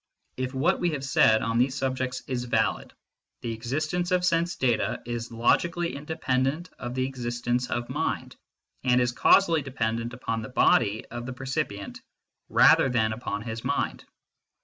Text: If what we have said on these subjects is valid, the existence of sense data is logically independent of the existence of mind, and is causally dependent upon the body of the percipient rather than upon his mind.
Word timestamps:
If 0.35 0.55
what 0.55 0.79
we 0.79 0.89
have 0.93 1.03
said 1.03 1.43
on 1.43 1.59
these 1.59 1.75
subjects 1.75 2.23
is 2.25 2.45
valid, 2.45 2.91
the 3.41 3.53
existence 3.53 4.09
of 4.09 4.25
sense 4.25 4.55
data 4.55 4.99
is 5.05 5.31
logically 5.31 5.95
independent 5.95 6.71
of 6.79 6.95
the 6.95 7.05
existence 7.05 7.69
of 7.69 7.87
mind, 7.87 8.35
and 8.83 8.99
is 8.99 9.11
causally 9.11 9.61
dependent 9.61 10.15
upon 10.15 10.41
the 10.41 10.49
body 10.49 11.05
of 11.11 11.27
the 11.27 11.33
percipient 11.33 12.01
rather 12.49 12.89
than 12.89 13.13
upon 13.13 13.43
his 13.43 13.63
mind. 13.63 14.03